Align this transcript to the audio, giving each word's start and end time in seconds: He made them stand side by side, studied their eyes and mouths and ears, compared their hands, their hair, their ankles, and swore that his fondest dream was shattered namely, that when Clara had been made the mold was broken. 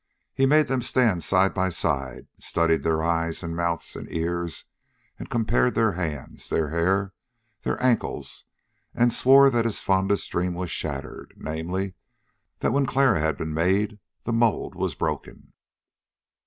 He 0.33 0.47
made 0.47 0.65
them 0.65 0.81
stand 0.81 1.23
side 1.23 1.53
by 1.53 1.69
side, 1.69 2.25
studied 2.39 2.81
their 2.81 3.03
eyes 3.03 3.43
and 3.43 3.55
mouths 3.55 3.95
and 3.95 4.11
ears, 4.11 4.65
compared 5.29 5.75
their 5.75 5.91
hands, 5.91 6.49
their 6.49 6.69
hair, 6.69 7.13
their 7.61 7.79
ankles, 7.83 8.45
and 8.95 9.13
swore 9.13 9.51
that 9.51 9.65
his 9.65 9.79
fondest 9.81 10.31
dream 10.31 10.55
was 10.55 10.71
shattered 10.71 11.35
namely, 11.37 11.93
that 12.61 12.71
when 12.73 12.87
Clara 12.87 13.19
had 13.19 13.37
been 13.37 13.53
made 13.53 13.99
the 14.23 14.33
mold 14.33 14.73
was 14.73 14.95
broken. 14.95 15.53